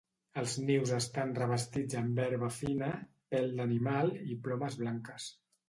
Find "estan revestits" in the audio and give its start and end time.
0.99-1.99